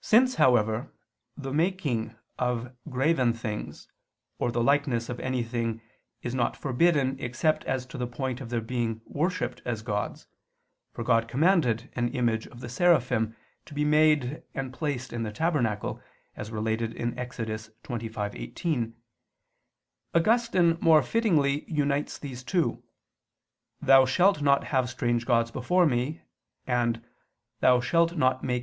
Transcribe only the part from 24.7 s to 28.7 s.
have strange gods before Me," and, "Thou shalt not make